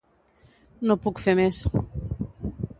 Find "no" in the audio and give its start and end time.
0.91-0.97